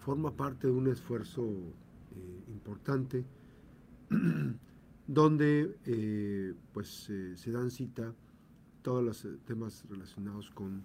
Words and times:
forma 0.00 0.34
parte 0.34 0.66
de 0.66 0.72
un 0.72 0.88
esfuerzo 0.88 1.46
importante 2.48 3.24
donde 5.06 6.56
pues 6.72 7.10
se 7.34 7.52
dan 7.52 7.70
cita 7.70 8.12
todos 8.82 9.04
los 9.04 9.26
temas 9.44 9.84
relacionados 9.88 10.50
con 10.50 10.82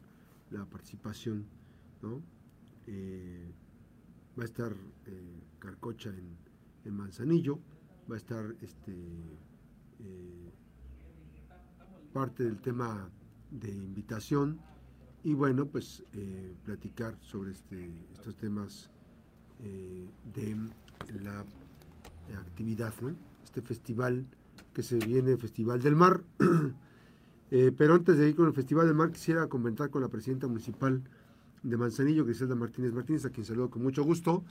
la 0.52 0.66
participación, 0.66 1.46
¿no? 2.02 2.22
va 4.38 4.44
a 4.44 4.46
estar 4.46 4.76
Carcocha 5.60 6.10
en, 6.10 6.94
Manzanillo, 6.94 7.60
va 8.10 8.16
a 8.16 8.18
estar 8.18 8.56
este 8.62 8.94
parte 12.16 12.46
del 12.46 12.62
tema 12.62 13.10
de 13.52 13.70
invitación 13.70 14.58
y 15.22 15.34
bueno, 15.34 15.66
pues 15.66 16.02
eh, 16.14 16.56
platicar 16.64 17.18
sobre 17.20 17.52
este, 17.52 17.92
estos 18.14 18.38
temas 18.38 18.90
eh, 19.64 20.08
de 20.34 20.56
la 21.24 21.46
actividad, 22.40 22.94
este 23.44 23.62
festival 23.62 24.26
que 24.76 24.84
se 24.84 24.98
viene, 24.98 25.38
Festival 25.38 25.82
del 25.82 25.96
Mar. 25.96 26.22
Eh, 27.52 27.72
pero 27.78 27.94
antes 27.94 28.18
de 28.18 28.28
ir 28.28 28.36
con 28.36 28.48
el 28.48 28.54
Festival 28.54 28.88
del 28.88 28.96
Mar, 28.96 29.12
quisiera 29.12 29.46
comentar 29.48 29.92
con 29.92 30.02
la 30.02 30.10
presidenta 30.10 30.48
municipal 30.48 31.04
de 31.62 31.78
Manzanillo, 31.78 32.26
Griselda 32.26 32.56
Martínez 32.56 32.92
Martínez, 32.92 33.24
a 33.24 33.30
quien 33.30 33.46
saludo 33.46 33.70
con 33.70 33.84
mucho 33.84 34.04
gusto, 34.04 34.44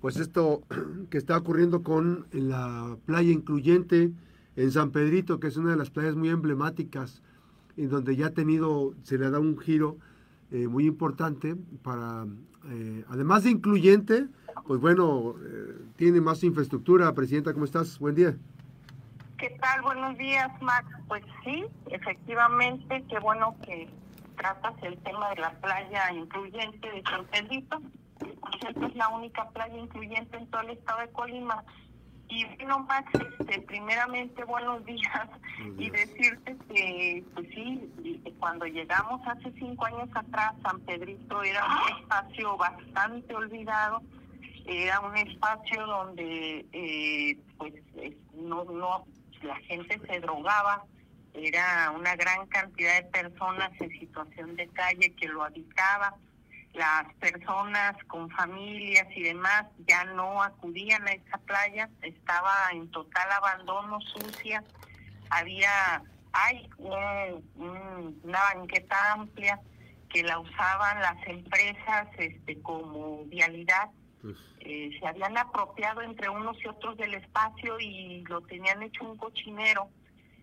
pues 0.00 0.16
esto 0.16 0.62
que 1.10 1.18
está 1.18 1.36
ocurriendo 1.36 1.82
con 1.82 2.24
la 2.30 2.96
playa 3.04 3.32
incluyente 3.32 4.12
en 4.54 4.70
San 4.70 4.92
Pedrito, 4.92 5.40
que 5.40 5.48
es 5.48 5.56
una 5.56 5.72
de 5.72 5.76
las 5.76 5.90
playas 5.90 6.14
muy 6.14 6.28
emblemáticas, 6.28 7.20
en 7.76 7.90
donde 7.90 8.14
ya 8.14 8.28
ha 8.28 8.32
tenido, 8.32 8.94
se 9.02 9.18
le 9.18 9.28
dado 9.28 9.42
un 9.42 9.58
giro 9.58 9.98
eh, 10.52 10.68
muy 10.68 10.86
importante 10.86 11.56
para, 11.82 12.26
además 13.08 13.42
de 13.42 13.50
incluyente, 13.50 14.28
pues 14.66 14.80
bueno, 14.80 15.34
eh, 15.44 15.74
tiene 15.96 16.20
más 16.20 16.42
infraestructura. 16.44 17.12
Presidenta, 17.14 17.52
¿cómo 17.52 17.64
estás? 17.64 17.98
Buen 17.98 18.14
día. 18.14 18.36
¿Qué 19.38 19.50
tal? 19.60 19.82
Buenos 19.82 20.16
días, 20.16 20.50
Max. 20.62 20.86
Pues 21.08 21.22
sí, 21.44 21.64
efectivamente, 21.90 23.04
qué 23.08 23.18
bueno 23.18 23.54
que 23.64 23.88
tratas 24.36 24.74
el 24.82 24.96
tema 24.98 25.30
de 25.30 25.36
la 25.36 25.50
playa 25.52 26.12
incluyente 26.12 26.90
de 26.90 27.02
San 27.02 27.24
Pedrito. 27.26 27.80
Esta 28.66 28.86
es 28.86 28.96
la 28.96 29.08
única 29.08 29.48
playa 29.50 29.76
incluyente 29.76 30.36
en 30.36 30.46
todo 30.48 30.62
el 30.62 30.70
estado 30.70 31.00
de 31.00 31.08
Colima. 31.08 31.64
Y 32.28 32.44
bueno, 32.56 32.80
Max, 32.80 33.08
este, 33.14 33.60
primeramente 33.62 34.42
buenos 34.44 34.84
días 34.84 35.28
y 35.78 35.90
decirte 35.90 36.56
que, 36.68 37.24
pues 37.34 37.46
sí, 37.54 38.22
cuando 38.40 38.66
llegamos 38.66 39.20
hace 39.26 39.52
cinco 39.52 39.84
años 39.86 40.08
atrás, 40.12 40.54
San 40.62 40.80
Pedrito 40.80 41.42
era 41.42 41.64
un 41.64 42.00
espacio 42.00 42.56
bastante 42.56 43.34
olvidado, 43.34 44.02
era 44.66 45.00
un 45.00 45.16
espacio 45.16 45.86
donde, 45.86 46.66
eh, 46.72 47.38
pues, 47.58 47.74
no, 48.34 48.64
no, 48.64 49.06
la 49.42 49.56
gente 49.60 50.00
se 50.06 50.20
drogaba, 50.20 50.84
era 51.34 51.90
una 51.90 52.16
gran 52.16 52.46
cantidad 52.46 53.02
de 53.02 53.08
personas 53.10 53.70
en 53.80 53.90
situación 53.90 54.56
de 54.56 54.68
calle 54.68 55.14
que 55.14 55.28
lo 55.28 55.44
habitaba 55.44 56.16
las 56.76 57.12
personas 57.14 57.96
con 58.06 58.28
familias 58.30 59.06
y 59.14 59.22
demás 59.22 59.64
ya 59.88 60.04
no 60.04 60.42
acudían 60.42 61.08
a 61.08 61.12
esa 61.12 61.38
playa, 61.38 61.88
estaba 62.02 62.52
en 62.72 62.90
total 62.90 63.32
abandono, 63.32 63.98
sucia, 64.00 64.62
había, 65.30 66.02
hay 66.32 66.68
una 66.76 68.40
banqueta 68.54 69.12
amplia 69.12 69.58
que 70.10 70.22
la 70.22 70.38
usaban 70.38 71.00
las 71.00 71.26
empresas 71.26 72.08
este, 72.18 72.60
como 72.60 73.24
vialidad. 73.24 73.88
Eh, 74.60 74.90
se 74.98 75.06
habían 75.06 75.36
apropiado 75.36 76.02
entre 76.02 76.28
unos 76.28 76.56
y 76.62 76.68
otros 76.68 76.96
del 76.96 77.14
espacio 77.14 77.78
y 77.80 78.24
lo 78.28 78.40
tenían 78.42 78.82
hecho 78.82 79.04
un 79.04 79.16
cochinero. 79.16 79.88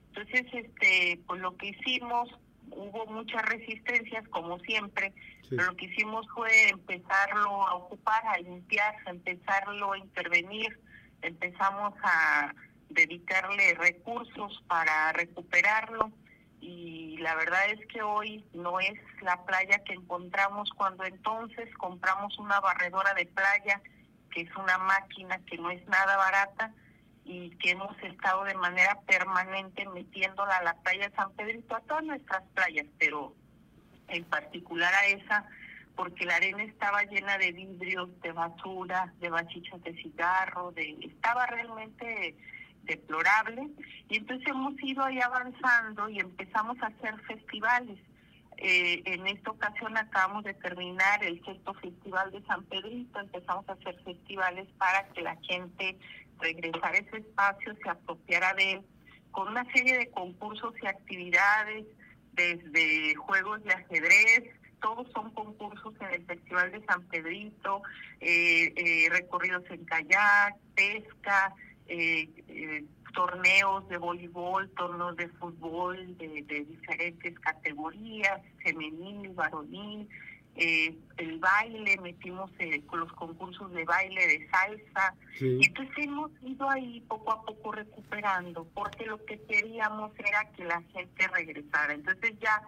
Entonces, 0.09 0.45
este, 0.53 1.19
pues 1.25 1.41
lo 1.41 1.55
que 1.57 1.69
hicimos 1.69 2.29
hubo 2.69 3.05
muchas 3.07 3.43
resistencias, 3.43 4.27
como 4.29 4.59
siempre, 4.59 5.13
pero 5.49 5.65
lo 5.65 5.75
que 5.75 5.85
hicimos 5.85 6.25
fue 6.33 6.69
empezarlo 6.69 7.67
a 7.67 7.75
ocupar, 7.75 8.25
a 8.27 8.37
limpiar, 8.37 8.95
a 9.05 9.11
empezarlo 9.11 9.93
a 9.93 9.97
intervenir, 9.97 10.79
empezamos 11.21 11.93
a 12.03 12.53
dedicarle 12.89 13.73
recursos 13.75 14.63
para 14.67 15.11
recuperarlo 15.13 16.11
y 16.65 17.17
la 17.17 17.35
verdad 17.35 17.69
es 17.71 17.85
que 17.87 18.01
hoy 18.01 18.45
no 18.53 18.79
es 18.79 18.97
la 19.21 19.43
playa 19.43 19.83
que 19.83 19.93
encontramos 19.93 20.69
cuando 20.77 21.03
entonces 21.03 21.67
compramos 21.75 22.39
una 22.39 22.61
barredora 22.61 23.13
de 23.15 23.25
playa, 23.25 23.81
que 24.31 24.41
es 24.41 24.55
una 24.55 24.77
máquina 24.77 25.39
que 25.45 25.57
no 25.57 25.71
es 25.71 25.85
nada 25.89 26.15
barata, 26.15 26.71
y 27.25 27.49
que 27.57 27.71
hemos 27.71 27.97
estado 28.01 28.45
de 28.45 28.53
manera 28.53 28.97
permanente 29.01 29.85
metiéndola 29.89 30.57
a 30.57 30.63
la 30.63 30.73
playa 30.75 31.09
de 31.09 31.15
San 31.15 31.33
Pedrito, 31.33 31.75
a 31.75 31.81
todas 31.81 32.05
nuestras 32.05 32.43
playas, 32.53 32.85
pero 32.97 33.33
en 34.07 34.23
particular 34.23 34.93
a 34.93 35.07
esa, 35.07 35.45
porque 35.97 36.25
la 36.25 36.37
arena 36.37 36.63
estaba 36.63 37.03
llena 37.03 37.37
de 37.39 37.51
vidrios, 37.51 38.09
de 38.21 38.31
basura, 38.31 39.13
de 39.19 39.29
bachichas 39.29 39.83
de 39.83 39.93
cigarro, 39.95 40.71
de 40.71 40.97
estaba 41.01 41.45
realmente 41.45 42.37
deplorable. 42.83 43.69
Y 44.09 44.17
entonces 44.17 44.47
hemos 44.47 44.73
ido 44.83 45.03
ahí 45.03 45.19
avanzando 45.19 46.09
y 46.09 46.19
empezamos 46.19 46.77
a 46.81 46.87
hacer 46.87 47.19
festivales. 47.21 47.99
Eh, 48.57 49.01
en 49.05 49.27
esta 49.27 49.51
ocasión 49.51 49.97
acabamos 49.97 50.43
de 50.43 50.53
terminar 50.53 51.23
el 51.23 51.43
sexto 51.43 51.73
festival 51.75 52.31
de 52.31 52.41
San 52.43 52.63
Pedrito, 52.65 53.19
empezamos 53.19 53.67
a 53.67 53.73
hacer 53.73 53.99
festivales 54.03 54.67
para 54.77 55.07
que 55.09 55.21
la 55.21 55.35
gente 55.37 55.97
regresar 56.39 56.93
a 56.93 56.97
ese 56.97 57.17
espacio, 57.17 57.75
se 57.81 57.89
apropiara 57.89 58.53
de 58.53 58.71
él, 58.73 58.81
con 59.31 59.47
una 59.47 59.65
serie 59.73 59.97
de 59.97 60.09
concursos 60.11 60.73
y 60.81 60.85
actividades, 60.85 61.85
desde 62.33 63.15
juegos 63.15 63.63
de 63.63 63.73
ajedrez, 63.73 64.43
todos 64.81 65.07
son 65.13 65.31
concursos 65.31 65.93
en 66.01 66.13
el 66.13 66.25
Festival 66.25 66.71
de 66.71 66.85
San 66.85 67.03
Pedrito, 67.07 67.81
eh, 68.19 68.73
eh, 68.75 69.07
recorridos 69.09 69.63
en 69.69 69.85
kayak, 69.85 70.55
pesca, 70.75 71.53
eh, 71.87 72.85
torneos 73.13 73.87
de 73.89 73.97
voleibol, 73.97 74.69
torneos 74.71 75.15
de 75.17 75.27
fútbol 75.29 76.17
de, 76.17 76.43
de 76.43 76.65
diferentes 76.65 77.39
categorías, 77.39 78.41
femenil, 78.63 79.29
varonil, 79.29 80.07
eh, 80.55 80.95
el 81.17 81.39
baile, 81.39 81.97
metimos 81.97 82.51
eh, 82.59 82.81
con 82.85 82.99
los 82.99 83.11
concursos 83.13 83.71
de 83.71 83.85
baile, 83.85 84.27
de 84.27 84.47
salsa, 84.49 85.15
y 85.39 85.65
entonces 85.65 85.97
hemos 85.97 86.31
ido 86.43 86.69
ahí 86.69 87.01
poco 87.07 87.31
a 87.31 87.43
poco 87.43 87.71
recuperando, 87.71 88.67
porque 88.75 89.05
lo 89.05 89.23
que 89.25 89.39
queríamos 89.41 90.11
era 90.19 90.51
que 90.55 90.65
la 90.65 90.81
gente 90.93 91.27
regresara. 91.29 91.93
Entonces 91.93 92.33
ya 92.39 92.61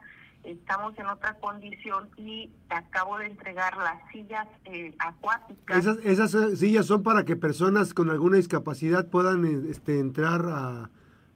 estamos 0.46 0.98
en 0.98 1.08
otra 1.08 1.36
condición 1.36 2.10
y 2.18 2.52
acabo 2.70 3.18
de 3.18 3.28
entregar 3.28 3.76
las 3.78 4.00
sillas 4.12 4.48
eh, 4.66 4.94
acuáticas. 5.00 5.78
Esas, 5.78 5.98
esas 6.06 6.34
eh, 6.34 6.56
sillas 6.56 6.86
son 6.86 7.04
para 7.04 7.26
que 7.26 7.36
personas 7.36 7.94
con 7.94 8.10
alguna 8.10 8.38
discapacidad 8.38 9.08
puedan 9.08 9.68
este, 9.70 10.00
entrar 10.00 10.42
a, 10.46 10.90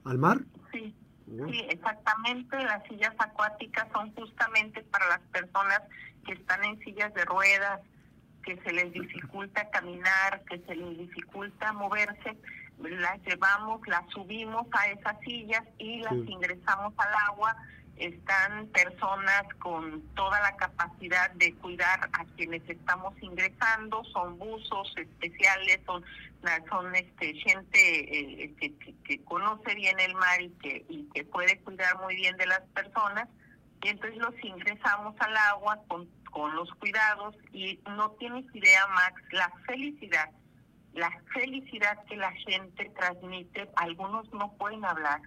al 0.04 0.18
mar. 0.18 0.38
Sí. 0.72 0.94
Sí, 1.26 1.64
exactamente. 1.68 2.56
Las 2.56 2.82
sillas 2.88 3.14
acuáticas 3.18 3.86
son 3.92 4.12
justamente 4.14 4.82
para 4.84 5.08
las 5.08 5.20
personas 5.32 5.80
que 6.26 6.32
están 6.32 6.64
en 6.64 6.78
sillas 6.80 7.14
de 7.14 7.24
ruedas, 7.24 7.80
que 8.44 8.56
se 8.62 8.72
les 8.72 8.92
dificulta 8.92 9.70
caminar, 9.70 10.42
que 10.48 10.58
se 10.58 10.74
les 10.74 10.98
dificulta 10.98 11.72
moverse, 11.72 12.36
las 12.78 13.22
llevamos, 13.22 13.80
las 13.86 14.08
subimos 14.10 14.66
a 14.72 14.88
esas 14.88 15.20
sillas 15.20 15.62
y 15.78 16.00
las 16.00 16.14
ingresamos 16.14 16.94
al 16.96 17.14
agua. 17.28 17.56
Están 17.96 18.66
personas 18.68 19.42
con 19.58 20.02
toda 20.14 20.40
la 20.40 20.56
capacidad 20.56 21.30
de 21.32 21.54
cuidar 21.56 22.08
a 22.12 22.24
quienes 22.36 22.66
estamos 22.68 23.14
ingresando, 23.20 24.02
son 24.04 24.38
buzos 24.38 24.94
especiales, 24.96 25.80
son 25.84 26.02
son 26.68 26.94
este 26.94 27.34
gente 27.34 28.44
eh, 28.44 28.54
que, 28.58 28.74
que, 29.04 29.22
conoce 29.24 29.74
bien 29.74 29.98
el 30.00 30.14
mar 30.14 30.40
y 30.40 30.50
que, 30.62 30.84
y 30.88 31.04
que 31.12 31.24
puede 31.24 31.58
cuidar 31.60 32.00
muy 32.00 32.16
bien 32.16 32.36
de 32.36 32.46
las 32.46 32.62
personas. 32.74 33.28
Y 33.82 33.88
entonces 33.88 34.18
los 34.18 34.34
ingresamos 34.42 35.14
al 35.20 35.36
agua 35.36 35.78
con, 35.88 36.08
con 36.30 36.54
los 36.54 36.70
cuidados 36.74 37.36
y 37.52 37.78
no 37.96 38.10
tienes 38.12 38.44
idea, 38.54 38.86
Max, 38.88 39.22
la 39.32 39.52
felicidad, 39.66 40.30
la 40.94 41.10
felicidad 41.32 42.02
que 42.04 42.16
la 42.16 42.32
gente 42.32 42.90
transmite, 42.98 43.68
algunos 43.76 44.30
no 44.32 44.52
pueden 44.52 44.84
hablar, 44.84 45.20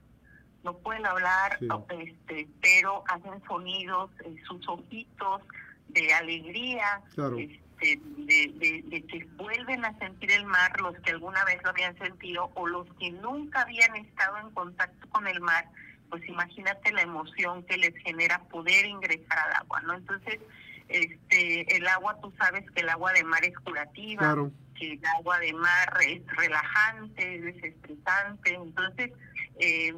no 0.64 0.78
pueden 0.78 1.06
hablar, 1.06 1.60
este, 1.90 2.48
pero 2.62 3.04
hacen 3.08 3.44
sonidos, 3.48 4.10
en 4.26 4.42
sus 4.46 4.68
ojitos 4.68 5.42
de 5.90 6.14
alegría, 6.14 7.02
este, 7.10 8.00
de, 8.18 8.84
de, 8.88 9.04
que 9.06 9.26
vuelven 9.36 9.84
a 9.86 9.98
sentir 10.00 10.32
el 10.32 10.46
mar, 10.46 10.80
los 10.80 10.98
que 11.00 11.12
alguna 11.12 11.44
vez 11.46 11.62
lo 11.64 11.70
habían 11.70 11.98
sentido 11.98 12.50
o 12.56 12.68
los 12.68 12.88
que 12.96 13.12
nunca 13.12 13.62
habían 13.62 13.96
estado 13.98 14.38
en 14.40 14.52
contacto 14.52 15.08
con 15.10 15.28
el 15.28 15.42
mar 15.42 15.66
pues 16.14 16.30
imagínate 16.30 16.92
la 16.92 17.02
emoción 17.02 17.64
que 17.64 17.76
les 17.76 17.96
genera 18.04 18.38
poder 18.44 18.86
ingresar 18.86 19.36
al 19.48 19.54
agua, 19.54 19.82
¿no? 19.82 19.96
Entonces, 19.96 20.40
este, 20.88 21.76
el 21.76 21.88
agua, 21.88 22.20
tú 22.22 22.32
sabes 22.38 22.70
que 22.70 22.82
el 22.82 22.90
agua 22.90 23.14
de 23.14 23.24
mar 23.24 23.44
es 23.44 23.58
curativa, 23.58 24.36
que 24.74 24.94
el 24.94 25.06
agua 25.18 25.40
de 25.40 25.54
mar 25.54 25.94
es 26.08 26.22
relajante, 26.28 27.36
es 27.36 27.44
desestresante, 27.44 28.54
entonces 28.54 29.12
eh, 29.60 29.94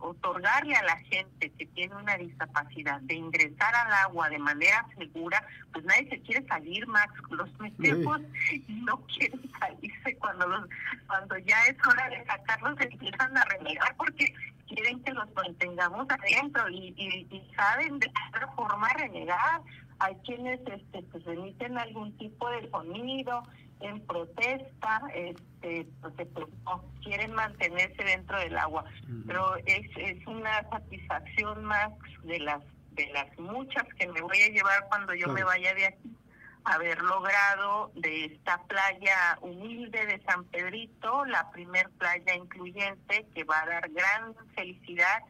otorgarle 0.00 0.74
a 0.76 0.82
la 0.82 0.96
gente 0.98 1.50
que 1.50 1.66
tiene 1.66 1.94
una 1.96 2.16
discapacidad 2.16 3.00
de 3.02 3.14
ingresar 3.14 3.74
al 3.74 3.92
agua 3.92 4.28
de 4.28 4.38
manera 4.38 4.86
segura, 4.98 5.42
pues 5.72 5.84
nadie 5.84 6.08
se 6.10 6.20
quiere 6.20 6.46
salir, 6.46 6.86
Max. 6.86 7.12
Los 7.30 7.48
metemos 7.58 8.20
y 8.50 8.72
no 8.84 9.00
quieren 9.06 9.40
salirse 9.58 10.16
cuando 10.18 10.46
los, 10.46 10.68
cuando 11.06 11.38
ya 11.38 11.58
es 11.64 11.76
hora 11.86 12.08
de 12.10 12.24
sacarlos 12.26 12.80
empiezan 12.80 13.36
a 13.36 13.44
renegar 13.44 13.96
porque 13.96 14.34
quieren 14.68 15.02
que 15.02 15.12
los 15.12 15.32
mantengamos 15.34 16.06
adentro 16.10 16.68
y, 16.68 16.94
y, 16.96 17.54
saben 17.56 17.98
de 17.98 18.06
qué 18.06 18.46
forma 18.54 18.88
renegar. 18.94 19.60
Hay 20.04 20.16
quienes 20.16 20.60
este, 20.66 21.02
pues 21.10 21.26
emiten 21.26 21.78
algún 21.78 22.14
tipo 22.18 22.50
de 22.50 22.68
sonido, 22.70 23.42
en 23.80 24.00
protesta, 24.06 25.02
este, 25.14 25.86
porque 26.00 26.26
pues, 26.26 26.46
no 26.64 26.84
quieren 27.02 27.32
mantenerse 27.32 28.04
dentro 28.04 28.38
del 28.38 28.56
agua. 28.58 28.84
Pero 29.26 29.56
es, 29.64 29.90
es 29.96 30.26
una 30.26 30.62
satisfacción 30.68 31.64
más 31.64 31.90
de 32.22 32.38
las 32.40 32.62
de 32.92 33.08
las 33.08 33.26
muchas 33.38 33.82
que 33.98 34.06
me 34.06 34.20
voy 34.20 34.40
a 34.40 34.48
llevar 34.50 34.86
cuando 34.88 35.14
yo 35.14 35.26
me 35.28 35.42
vaya 35.42 35.74
de 35.74 35.86
aquí, 35.86 36.16
haber 36.62 37.02
logrado 37.02 37.90
de 37.96 38.26
esta 38.26 38.62
playa 38.68 39.36
humilde 39.40 40.06
de 40.06 40.22
San 40.22 40.44
Pedrito, 40.44 41.24
la 41.24 41.50
primer 41.50 41.90
playa 41.90 42.36
incluyente 42.36 43.26
que 43.34 43.42
va 43.42 43.62
a 43.62 43.66
dar 43.66 43.90
gran 43.90 44.36
felicidad 44.54 45.24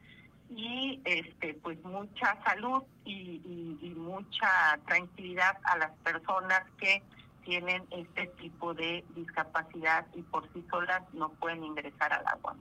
y 0.50 1.00
este 1.04 1.54
pues 1.62 1.82
mucha 1.84 2.38
salud 2.44 2.82
y, 3.04 3.94
mucha 3.96 4.78
tranquilidad 4.86 5.56
a 5.64 5.78
las 5.78 5.90
personas 6.04 6.62
que 6.78 7.02
tienen 7.44 7.82
este 7.90 8.26
tipo 8.40 8.74
de 8.74 9.04
discapacidad 9.16 10.06
y 10.14 10.22
por 10.22 10.44
sí 10.52 10.64
solas 10.70 11.02
no 11.14 11.30
pueden 11.30 11.64
ingresar 11.64 12.12
al 12.12 12.26
agua. 12.26 12.54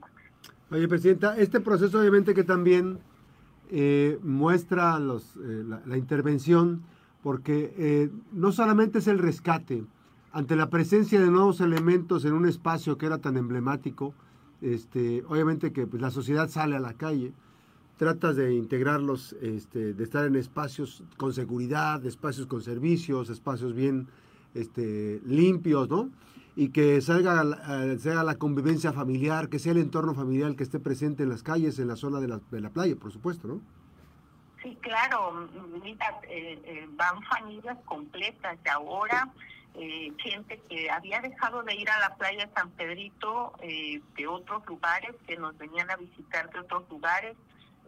Oye, 0.70 0.88
Presidenta, 0.88 1.36
este 1.36 1.60
proceso 1.60 2.00
obviamente 2.00 2.34
que 2.34 2.44
también 2.44 2.98
eh, 3.70 4.18
muestra 4.22 4.98
los, 4.98 5.36
eh, 5.36 5.64
la, 5.86 5.96
intervención, 5.96 6.82
porque 7.22 7.74
eh, 7.76 8.10
no 8.32 8.52
solamente 8.52 8.98
es 8.98 9.06
el 9.06 9.18
rescate, 9.18 9.84
ante 10.32 10.56
la 10.56 10.68
presencia 10.68 11.20
de 11.20 11.30
nuevos 11.30 11.60
elementos 11.60 12.24
en 12.24 12.32
un 12.32 12.46
espacio 12.46 12.98
que 12.98 13.06
era 13.06 13.18
tan 13.18 13.36
emblemático, 13.36 14.14
este, 14.60 15.22
obviamente 15.28 15.72
que 15.72 15.86
pues, 15.86 16.02
la 16.02 16.10
sociedad 16.10 16.48
sale 16.48 16.76
a 16.76 16.80
la 16.80 16.94
calle, 16.94 17.32
tratas 17.96 18.36
de 18.36 18.54
integrarlos, 18.54 19.34
este, 19.40 19.94
de 19.94 20.04
estar 20.04 20.24
en 20.24 20.36
espacios 20.36 21.02
con 21.16 21.32
seguridad, 21.32 22.04
espacios 22.04 22.46
con 22.46 22.62
servicios, 22.62 23.30
espacios 23.30 23.74
bien 23.74 24.08
este, 24.54 25.20
limpios, 25.24 25.88
¿no? 25.88 26.10
Y 26.56 26.68
que 26.68 27.00
salga, 27.00 27.42
eh, 27.82 27.98
sea 27.98 28.22
la 28.22 28.36
convivencia 28.36 28.92
familiar, 28.92 29.48
que 29.48 29.58
sea 29.58 29.72
el 29.72 29.78
entorno 29.78 30.14
familiar 30.14 30.54
que 30.54 30.62
esté 30.62 30.78
presente 30.78 31.22
en 31.24 31.28
las 31.28 31.42
calles, 31.42 31.78
en 31.78 31.88
la 31.88 31.96
zona 31.96 32.20
de 32.20 32.28
la, 32.28 32.40
de 32.50 32.60
la 32.60 32.70
playa, 32.70 32.94
por 32.96 33.12
supuesto, 33.12 33.48
¿no? 33.48 33.60
Sí, 34.62 34.76
claro, 34.80 35.48
mira, 35.82 36.20
eh, 36.28 36.58
eh, 36.64 36.88
van 36.92 37.22
familias 37.22 37.76
completas 37.84 38.56
y 38.64 38.68
ahora 38.68 39.30
gente 40.18 40.60
que 40.68 40.88
había 40.88 41.20
dejado 41.20 41.64
de 41.64 41.74
ir 41.74 41.90
a 41.90 41.98
la 41.98 42.14
playa 42.14 42.48
San 42.54 42.70
Pedrito 42.70 43.52
de 43.60 44.26
otros 44.28 44.64
lugares, 44.68 45.16
que 45.26 45.36
nos 45.36 45.58
venían 45.58 45.90
a 45.90 45.96
visitar 45.96 46.48
de 46.52 46.60
otros 46.60 46.88
lugares, 46.88 47.36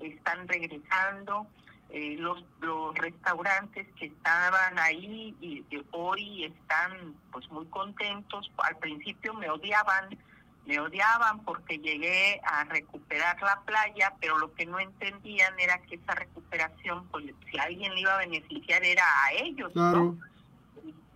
están 0.00 0.46
regresando. 0.48 1.46
Eh, 1.88 2.16
los, 2.18 2.42
los 2.60 2.96
restaurantes 2.96 3.86
que 3.94 4.06
estaban 4.06 4.76
ahí 4.76 5.36
y 5.40 5.64
hoy 5.92 6.44
están 6.44 7.14
pues 7.30 7.48
muy 7.50 7.64
contentos. 7.66 8.50
Al 8.58 8.76
principio 8.78 9.34
me 9.34 9.48
odiaban, 9.48 10.18
me 10.66 10.80
odiaban 10.80 11.44
porque 11.44 11.78
llegué 11.78 12.40
a 12.44 12.64
recuperar 12.64 13.40
la 13.40 13.60
playa, 13.64 14.12
pero 14.20 14.36
lo 14.36 14.52
que 14.54 14.66
no 14.66 14.80
entendían 14.80 15.58
era 15.60 15.80
que 15.82 15.94
esa 15.94 16.16
recuperación, 16.16 17.06
pues 17.08 17.24
si 17.50 17.58
alguien 17.58 17.94
le 17.94 18.00
iba 18.00 18.14
a 18.14 18.18
beneficiar 18.18 18.84
era 18.84 19.04
a 19.24 19.32
ellos, 19.34 19.72
¿no? 19.76 20.18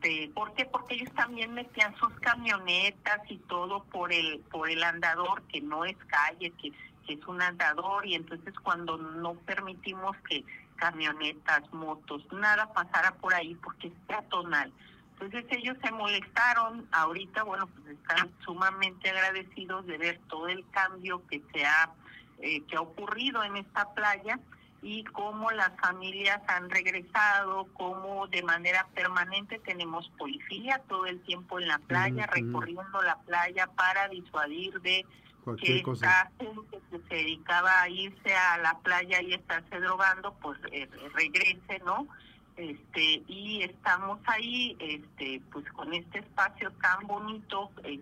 Este, 0.00 0.30
¿Por 0.34 0.54
qué? 0.54 0.64
Porque 0.64 0.94
ellos 0.94 1.12
también 1.14 1.52
metían 1.52 1.94
sus 1.96 2.12
camionetas 2.20 3.20
y 3.28 3.36
todo 3.38 3.84
por 3.84 4.12
el 4.12 4.40
por 4.50 4.70
el 4.70 4.82
andador 4.82 5.42
que 5.42 5.60
no 5.60 5.84
es 5.84 5.96
calle, 6.06 6.52
que 6.52 6.72
es 7.08 7.26
un 7.26 7.42
andador 7.42 8.06
y 8.06 8.14
entonces 8.14 8.54
cuando 8.62 8.96
no 8.96 9.34
permitimos 9.34 10.16
que 10.28 10.44
camionetas, 10.76 11.72
motos, 11.72 12.22
nada 12.32 12.72
pasara 12.72 13.12
por 13.14 13.34
ahí 13.34 13.54
porque 13.56 13.88
es 13.88 13.94
peatonal. 14.06 14.72
Entonces 15.12 15.44
ellos 15.50 15.76
se 15.82 15.92
molestaron, 15.92 16.88
ahorita 16.92 17.42
bueno 17.42 17.66
pues 17.66 17.98
están 17.98 18.30
sumamente 18.44 19.10
agradecidos 19.10 19.86
de 19.86 19.98
ver 19.98 20.20
todo 20.28 20.48
el 20.48 20.64
cambio 20.70 21.22
que 21.28 21.42
se 21.52 21.66
ha, 21.66 21.90
eh, 22.38 22.62
que 22.62 22.76
ha 22.76 22.80
ocurrido 22.80 23.42
en 23.44 23.56
esta 23.58 23.92
playa 23.92 24.38
y 24.82 25.04
cómo 25.04 25.50
las 25.50 25.78
familias 25.78 26.40
han 26.48 26.70
regresado, 26.70 27.66
cómo 27.74 28.26
de 28.28 28.42
manera 28.42 28.86
permanente 28.94 29.58
tenemos 29.58 30.08
policía 30.16 30.80
todo 30.88 31.04
el 31.04 31.20
tiempo 31.20 31.60
en 31.60 31.68
la 31.68 31.78
playa, 31.80 32.26
recorriendo 32.26 33.02
la 33.02 33.16
playa 33.16 33.66
para 33.66 34.08
disuadir 34.08 34.80
de 34.80 35.04
que 35.58 35.78
esta 35.78 36.30
gente 36.38 36.78
que 36.90 36.98
se 37.08 37.14
dedicaba 37.14 37.82
a 37.82 37.88
irse 37.88 38.34
a 38.34 38.58
la 38.58 38.78
playa 38.78 39.22
y 39.22 39.34
estarse 39.34 39.80
drogando, 39.80 40.34
pues 40.34 40.58
eh, 40.72 40.88
regrese, 41.14 41.80
¿no? 41.84 42.06
Este, 42.56 43.22
y 43.26 43.62
estamos 43.62 44.20
ahí, 44.26 44.76
este, 44.80 45.40
pues 45.50 45.64
con 45.72 45.94
este 45.94 46.18
espacio 46.18 46.70
tan 46.82 47.06
bonito, 47.06 47.70
eh, 47.84 48.00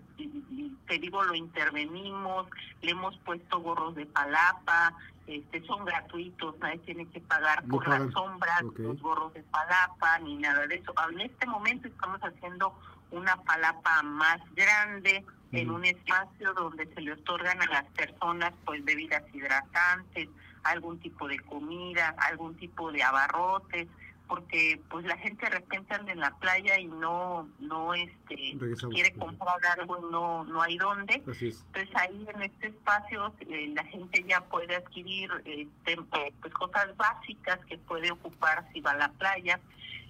te 0.87 0.99
digo, 0.99 1.23
lo 1.23 1.35
intervenimos, 1.35 2.49
le 2.83 2.91
hemos 2.91 3.17
puesto 3.19 3.61
gorros 3.61 3.95
de 3.95 4.07
palapa, 4.07 4.95
este, 5.29 5.63
son 5.67 5.85
gratuitos, 5.85 6.59
nadie 6.59 6.79
tiene 6.79 7.07
que 7.07 7.21
pagar 7.21 7.63
por 7.65 7.87
las 7.87 8.11
sombras, 8.13 8.63
los 8.77 8.99
gorros 9.01 9.35
de 9.35 9.43
palapa, 9.43 10.19
ni 10.21 10.37
nada 10.37 10.67
de 10.67 10.77
eso. 10.77 10.95
En 11.11 11.21
este 11.21 11.47
momento 11.47 11.87
estamos 11.87 12.19
haciendo 12.21 12.73
una 13.11 13.37
palapa 13.37 14.03
más 14.03 14.39
grande, 14.55 15.25
en 15.53 15.71
un 15.71 15.85
espacio 15.85 16.53
donde 16.55 16.87
se 16.95 17.01
le 17.03 17.13
otorgan 17.13 17.61
a 17.63 17.67
las 17.67 17.85
personas 17.93 18.53
pues 18.65 18.83
bebidas 18.85 19.23
hidratantes, 19.33 20.29
algún 20.65 20.99
tipo 20.99 21.29
de 21.29 21.39
comida, 21.41 22.15
algún 22.19 22.55
tipo 22.57 22.91
de 22.91 23.03
abarrotes, 23.03 23.87
porque 24.29 24.81
pues 24.91 25.07
la 25.07 25.17
gente 25.17 25.47
de 25.47 25.53
repente 25.53 25.95
anda 25.95 26.13
en 26.13 26.21
la 26.21 26.31
playa 26.39 26.79
y 26.79 26.87
no 26.87 27.49
no 27.59 27.95
este 27.95 28.57
quiere 28.91 29.13
comprar 29.15 29.59
algo 29.79 29.99
y 29.99 30.13
no 30.13 30.45
no 30.45 30.63
hay 30.63 30.77
dónde. 30.77 31.15
Entonces 31.15 31.89
ahí 31.95 32.27
en 32.35 32.43
este 32.43 32.69
espacio 32.69 33.33
eh, 33.41 33.73
la 33.75 33.85
gente 33.85 34.25
ya 34.29 34.43
puede 34.43 34.77
adquirir 34.77 35.31
este, 35.45 35.97
pues 36.41 36.55
cosas 36.55 36.95
básicas 36.97 37.59
que 37.67 37.79
puede 37.79 38.11
ocupar 38.11 38.69
si 38.73 38.81
va 38.81 38.93
a 38.93 38.97
la 38.97 39.13
playa 39.13 39.59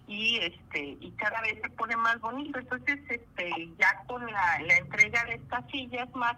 y 0.09 0.39
este 0.39 0.97
y 1.01 1.13
cada 1.13 1.41
vez 1.43 1.61
se 1.63 1.71
pone 1.71 1.97
más 1.97 2.21
bonito. 2.21 2.59
Entonces 2.59 2.99
este 3.09 3.71
ya 3.79 4.03
con 4.07 4.27
la, 4.27 4.59
entrega 4.77 5.25
de 5.27 5.35
estas 5.35 5.65
sillas 5.71 6.13
más 6.15 6.37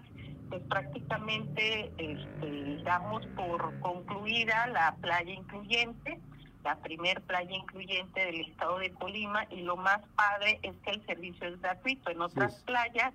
pues 0.50 0.62
prácticamente 0.68 1.92
este, 1.96 2.82
damos 2.82 3.24
por 3.36 3.78
concluida 3.80 4.66
la 4.66 4.94
playa 4.96 5.32
incluyente 5.32 6.20
la 6.64 6.76
primer 6.76 7.20
playa 7.22 7.54
incluyente 7.54 8.24
del 8.24 8.40
estado 8.40 8.78
de 8.78 8.90
Colima 8.90 9.46
y 9.50 9.62
lo 9.62 9.76
más 9.76 10.00
padre 10.14 10.58
es 10.62 10.74
que 10.84 10.90
el 10.90 11.06
servicio 11.06 11.48
es 11.48 11.60
gratuito 11.60 12.10
en 12.10 12.20
otras 12.20 12.54
playas 12.66 13.12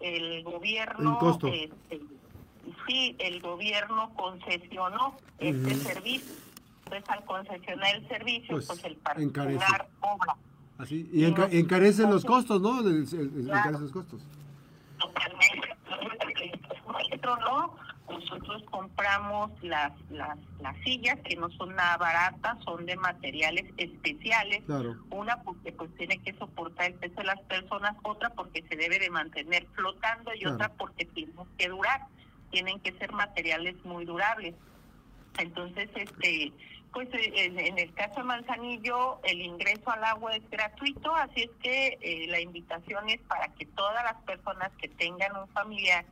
el 0.00 0.42
gobierno 0.44 1.18
este, 1.42 2.00
sí 2.86 3.16
el 3.18 3.40
gobierno 3.40 4.12
concesionó 4.14 5.16
este 5.38 5.74
servicio 5.74 6.46
pues 6.88 7.02
al 7.08 7.24
concesionar 7.24 7.96
el 7.96 8.08
servicio, 8.08 8.54
pues, 8.54 8.66
pues 8.66 8.84
el 8.84 8.96
particular 8.96 9.88
cobra. 10.00 10.36
Así, 10.78 11.08
y, 11.12 11.24
encarecen 11.24 12.10
los 12.10 12.24
costos, 12.24 12.60
¿no? 12.60 12.80
encarecen 12.80 13.82
los 13.82 13.92
costos. 13.92 14.20
Totalmente. 14.98 15.76
no, 17.24 17.76
nosotros 18.26 18.62
compramos 18.70 19.50
las, 19.62 19.92
las, 20.10 20.36
las 20.60 20.76
sillas 20.84 21.18
que 21.20 21.36
no 21.36 21.48
son 21.50 21.74
nada 21.76 21.96
baratas, 21.96 22.58
son 22.64 22.84
de 22.86 22.96
materiales 22.96 23.64
especiales. 23.76 24.62
Claro. 24.66 24.96
Una 25.10 25.42
porque 25.42 25.72
pues 25.72 25.94
tiene 25.96 26.18
que 26.18 26.34
soportar 26.34 26.86
el 26.86 26.94
peso 26.94 27.14
de 27.16 27.24
las 27.24 27.40
personas, 27.42 27.96
otra 28.02 28.30
porque 28.30 28.64
se 28.68 28.76
debe 28.76 28.98
de 28.98 29.10
mantener 29.10 29.66
flotando 29.74 30.32
y 30.34 30.46
otra 30.46 30.70
porque 30.70 31.04
tienen 31.06 31.36
que 31.56 31.68
durar. 31.68 32.06
Tienen 32.50 32.80
que 32.80 32.92
ser 32.92 33.12
materiales 33.12 33.76
muy 33.84 34.04
durables. 34.04 34.54
Entonces, 35.38 35.88
este 35.94 36.52
pues 36.92 37.08
eh, 37.12 37.30
en, 37.44 37.78
el 37.78 37.92
caso 37.92 38.20
de 38.20 38.22
Manzanillo 38.22 39.20
el 39.24 39.42
ingreso 39.42 39.90
al 39.90 40.02
agua 40.02 40.34
es 40.34 40.48
gratuito, 40.48 41.14
así 41.14 41.42
es 41.42 41.50
que 41.62 41.98
eh, 42.00 42.26
la 42.28 42.40
invitación 42.40 43.10
es 43.10 43.20
para 43.28 43.48
que 43.48 43.66
todas 43.66 44.02
las 44.02 44.22
personas 44.22 44.72
que 44.80 44.88
tengan 44.88 45.36
un 45.36 45.46
familiar 45.48 46.06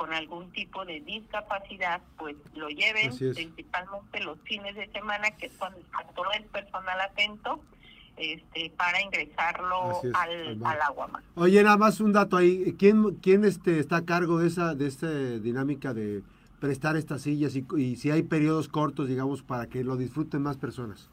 con 0.00 0.14
algún 0.14 0.50
tipo 0.52 0.82
de 0.86 1.00
discapacidad, 1.00 2.00
pues 2.16 2.34
lo 2.54 2.70
lleven, 2.70 3.10
principalmente 3.18 4.20
los 4.24 4.40
fines 4.44 4.74
de 4.74 4.90
semana, 4.92 5.30
que 5.32 5.44
es 5.44 5.52
cuando 5.58 5.78
está 5.78 6.02
todo 6.14 6.32
el 6.32 6.44
personal 6.44 6.98
atento, 7.02 7.60
este, 8.16 8.72
para 8.78 9.02
ingresarlo 9.02 10.00
al, 10.14 10.80
agua. 10.80 11.22
Oye, 11.34 11.62
nada 11.62 11.76
más 11.76 12.00
un 12.00 12.14
dato 12.14 12.38
ahí. 12.38 12.74
¿Quién, 12.78 13.16
quién 13.16 13.44
este, 13.44 13.78
está 13.78 13.96
a 13.96 14.06
cargo 14.06 14.38
de 14.38 14.46
esa, 14.46 14.74
de 14.74 14.86
esta 14.86 15.10
dinámica 15.10 15.92
de 15.92 16.22
prestar 16.60 16.96
estas 16.96 17.20
sillas 17.20 17.54
y, 17.54 17.96
si 17.96 18.10
hay 18.10 18.22
periodos 18.22 18.68
cortos, 18.68 19.06
digamos, 19.06 19.42
para 19.42 19.66
que 19.66 19.84
lo 19.84 19.98
disfruten 19.98 20.40
más 20.40 20.56
personas? 20.56 21.10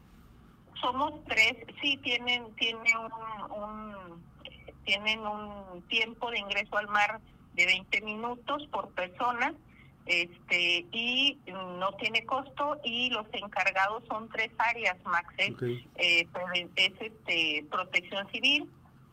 Somos 0.79 1.11
tres, 1.25 1.57
sí, 1.81 1.97
tienen, 1.97 2.45
tienen 2.55 2.85
un, 3.49 4.23
tienen 4.85 5.19
un 5.27 5.81
tiempo 5.89 6.31
de 6.31 6.39
ingreso 6.39 6.77
al 6.77 6.87
mar 6.87 7.19
de 7.57 7.65
20 7.65 8.01
minutos 8.01 8.65
por 8.71 8.89
persona 8.91 9.53
este 10.05 10.85
y 10.93 11.37
no 11.79 11.91
tiene 11.93 12.25
costo 12.25 12.79
y 12.85 13.09
los 13.09 13.25
encargados 13.33 14.03
son 14.07 14.29
tres 14.29 14.51
áreas 14.57 14.95
Max 15.03 15.33
es, 15.37 15.53
eh, 15.97 16.27
es 16.77 16.93
este 17.01 17.65
protección 17.69 18.29
civil 18.31 18.69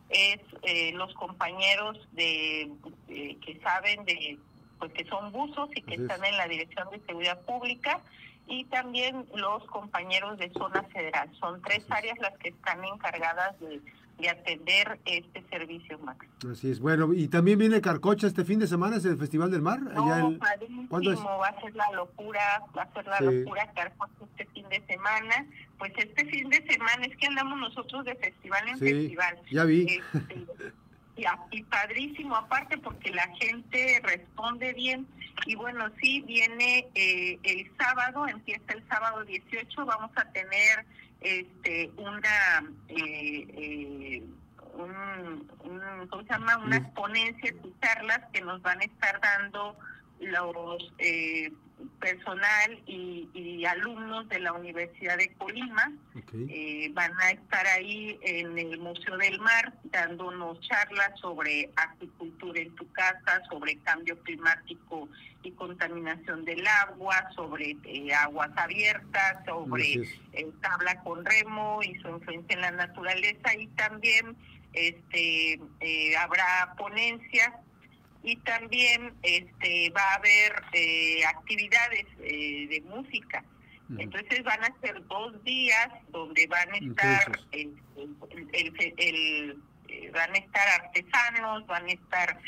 es 0.09 0.39
eh, 0.61 0.93
los 0.93 1.13
compañeros 1.15 1.97
de 2.13 2.71
que 3.07 3.59
saben 3.61 4.05
de 4.05 4.39
pues 4.79 4.93
que 4.93 5.05
son 5.05 5.31
buzos 5.31 5.69
y 5.75 5.81
que 5.81 5.95
están 5.95 6.23
en 6.23 6.37
la 6.37 6.47
dirección 6.47 6.89
de 6.91 6.99
seguridad 7.05 7.41
pública 7.41 8.01
y 8.47 8.65
también 8.65 9.25
los 9.33 9.63
compañeros 9.65 10.37
de 10.37 10.51
zona 10.51 10.83
federal. 10.83 11.29
Son 11.39 11.61
tres 11.61 11.85
áreas 11.89 12.17
las 12.19 12.37
que 12.37 12.49
están 12.49 12.83
encargadas 12.83 13.59
de 13.59 13.81
de 14.17 14.29
atender 14.29 14.99
este 15.05 15.43
servicio, 15.49 15.99
Max. 15.99 16.25
Así 16.49 16.71
es. 16.71 16.79
Bueno, 16.79 17.13
y 17.13 17.27
también 17.27 17.59
viene 17.59 17.81
Carcocha 17.81 18.27
este 18.27 18.45
fin 18.45 18.59
de 18.59 18.67
semana, 18.67 18.97
es 18.97 19.05
el 19.05 19.17
Festival 19.17 19.51
del 19.51 19.61
Mar. 19.61 19.81
No, 19.81 20.29
el... 20.29 20.39
¿Cuándo 20.87 21.11
es? 21.11 21.19
va 21.19 21.47
a 21.47 21.61
ser 21.61 21.75
la 21.75 21.91
locura, 21.91 22.61
va 22.77 22.83
a 22.83 22.93
ser 22.93 23.05
la 23.07 23.19
locura 23.19 23.71
Carcocha 23.73 24.13
este 24.29 24.45
fin 24.53 24.67
de 24.69 24.81
semana. 24.87 25.45
Pues 25.77 25.91
este 25.97 26.25
fin 26.25 26.49
de 26.49 26.65
semana 26.65 27.05
es 27.05 27.17
que 27.17 27.27
andamos 27.27 27.59
nosotros 27.59 28.05
de 28.05 28.15
festival 28.15 28.67
en 28.69 28.79
festival. 28.79 29.39
Ya 29.51 29.63
vi. 29.65 29.85
Este, 30.13 30.45
y, 31.51 31.63
padrísimo 31.63 32.35
aparte 32.35 32.77
porque 32.77 33.11
la 33.11 33.27
gente 33.39 34.01
responde 34.03 34.73
bien 34.73 35.07
y 35.45 35.55
bueno 35.55 35.89
sí 36.01 36.21
viene 36.21 36.87
eh, 36.93 37.39
el 37.43 37.71
sábado 37.77 38.27
empieza 38.27 38.73
el 38.73 38.85
sábado 38.89 39.23
18 39.23 39.85
vamos 39.85 40.11
a 40.15 40.25
tener 40.31 40.85
este 41.25 41.89
una 41.97 42.63
eh, 42.87 43.47
eh, 43.57 44.23
un, 44.75 46.07
¿cómo 46.09 46.23
se 46.23 46.29
llama? 46.29 46.57
unas 46.57 46.87
ponencias 46.91 47.55
y 47.63 47.73
charlas 47.81 48.21
que 48.31 48.41
nos 48.41 48.61
van 48.61 48.79
a 48.79 48.83
estar 48.85 49.19
dando 49.21 49.75
los 50.19 50.93
eh, 50.99 51.51
personal 51.99 52.83
y, 52.85 53.65
alumnos 53.65 54.29
de 54.29 54.39
la 54.39 54.53
Universidad 54.53 55.17
de 55.17 55.33
Colima 55.33 55.91
eh, 56.49 56.91
van 56.93 57.11
a 57.19 57.31
estar 57.31 57.65
ahí 57.65 58.19
en 58.21 58.57
el 58.59 58.77
Museo 58.77 59.17
del 59.17 59.39
Mar 59.39 59.73
dándonos 59.85 60.59
charlas 60.61 61.19
sobre 61.19 61.71
agricultura 61.75 62.61
en 62.61 62.75
tu 62.75 62.89
casa, 62.91 63.41
sobre 63.49 63.77
cambio 63.79 64.21
climático 64.21 65.09
y 65.41 65.51
contaminación 65.51 66.45
del 66.45 66.65
agua, 66.67 67.27
sobre 67.35 67.75
eh, 67.85 68.13
aguas 68.13 68.51
abiertas, 68.55 69.43
sobre 69.45 69.93
eh, 70.33 70.51
tabla 70.61 71.01
con 71.01 71.25
remo 71.25 71.79
y 71.81 71.95
su 72.01 72.09
influencia 72.09 72.53
en 72.53 72.61
la 72.61 72.71
naturaleza. 72.71 73.55
Y 73.57 73.65
también 73.69 74.37
este 74.73 75.59
habrá 76.19 76.75
ponencias 76.77 77.51
y 78.25 78.37
también 78.37 79.13
este 79.21 79.91
va 79.91 80.01
a 80.01 80.15
haber 80.15 80.63
eh, 80.73 81.23
actividades 81.25 82.05
eh, 82.19 82.67
de 82.67 82.81
música. 82.81 83.43
Entonces 83.99 84.43
van 84.43 84.63
a 84.63 84.75
ser 84.81 85.05
dos 85.05 85.43
días 85.43 85.89
donde 86.09 86.47
van 86.47 86.73
a 86.73 86.77
estar 86.77 87.39
el, 87.51 87.77
el, 88.51 89.55
eh, 89.87 90.11
van 90.11 90.33
a 90.33 90.37
estar 90.39 90.81
artesanos, 90.81 91.67
van 91.67 91.85
a 91.85 91.91
estar 91.91 92.39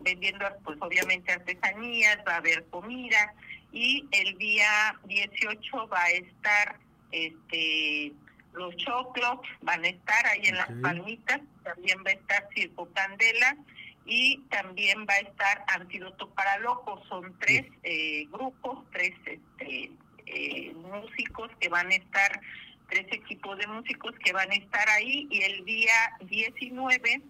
vendiendo 0.00 0.46
pues 0.64 0.78
obviamente 0.80 1.30
artesanías, 1.30 2.18
va 2.26 2.34
a 2.34 2.36
haber 2.38 2.64
comida 2.70 3.34
y 3.70 4.08
el 4.12 4.36
día 4.38 4.98
18 5.04 5.88
va 5.88 6.04
a 6.04 6.10
estar 6.10 6.76
este 7.12 8.14
los 8.54 8.74
choclos 8.76 9.40
van 9.60 9.84
a 9.84 9.88
estar 9.88 10.26
ahí 10.26 10.46
en 10.46 10.56
las 10.56 10.70
palmitas, 10.82 11.40
también 11.64 11.98
va 11.98 12.10
a 12.10 12.14
estar 12.14 12.48
Circo 12.54 12.88
Candela 12.94 13.56
y 14.04 14.38
también 14.50 15.06
va 15.08 15.14
a 15.14 15.18
estar 15.18 15.64
Antídoto 15.68 16.28
para 16.30 16.58
Locos. 16.58 17.00
Son 17.08 17.36
tres 17.38 17.66
eh, 17.82 18.26
grupos, 18.30 18.84
tres 18.92 19.12
este, 19.26 19.92
eh, 20.26 20.72
músicos 20.74 21.50
que 21.60 21.68
van 21.68 21.88
a 21.88 21.94
estar, 21.94 22.40
tres 22.88 23.06
equipos 23.12 23.58
de 23.58 23.66
músicos 23.66 24.14
que 24.24 24.32
van 24.32 24.50
a 24.50 24.54
estar 24.54 24.88
ahí 24.90 25.26
y 25.30 25.42
el 25.42 25.64
día 25.64 25.92
19 26.22 27.22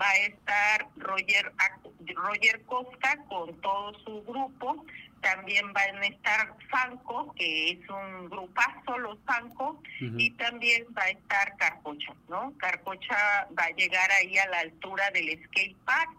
va 0.00 0.08
a 0.08 0.16
estar 0.16 0.88
Roger, 0.96 1.52
Roger 2.14 2.62
Costa 2.64 3.16
con 3.28 3.60
todo 3.60 3.94
su 4.04 4.22
grupo. 4.24 4.84
También 5.20 5.72
van 5.74 5.96
a 5.96 6.06
estar 6.06 6.54
Fanco, 6.70 7.34
que 7.34 7.72
es 7.72 7.90
un 7.90 8.30
grupazo, 8.30 8.98
los 8.98 9.18
Fanco, 9.26 9.82
y 10.00 10.30
también 10.30 10.86
va 10.96 11.02
a 11.02 11.10
estar 11.10 11.56
Carcocha, 11.58 12.14
¿no? 12.28 12.54
Carcocha 12.56 13.46
va 13.58 13.64
a 13.64 13.70
llegar 13.70 14.10
ahí 14.12 14.38
a 14.38 14.48
la 14.48 14.60
altura 14.60 15.10
del 15.10 15.38
skate 15.44 15.76
park 15.84 16.10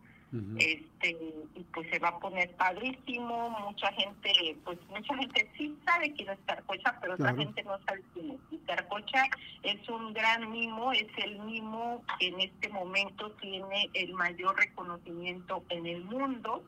este 0.59 1.09
y 1.55 1.63
pues 1.73 1.89
se 1.89 1.99
va 1.99 2.09
a 2.09 2.19
poner 2.19 2.49
padrísimo 2.55 3.49
mucha 3.49 3.91
gente 3.93 4.55
pues 4.63 4.79
mucha 4.89 5.13
gente 5.17 5.51
sí 5.57 5.77
sabe 5.85 6.13
quién 6.13 6.29
es 6.29 6.39
Carcocha 6.45 6.97
pero 7.01 7.15
otra 7.15 7.35
gente 7.35 7.63
no 7.63 7.77
sabe 7.85 8.01
quién 8.13 8.31
es. 8.31 8.39
Y 8.51 8.57
Carcocha 8.59 9.25
es 9.63 9.89
un 9.89 10.13
gran 10.13 10.49
mimo 10.49 10.93
es 10.93 11.07
el 11.17 11.39
mimo 11.39 12.01
que 12.19 12.27
en 12.27 12.39
este 12.39 12.69
momento 12.69 13.31
tiene 13.41 13.89
el 13.93 14.13
mayor 14.13 14.57
reconocimiento 14.57 15.63
en 15.69 15.85
el 15.85 16.03
mundo. 16.05 16.63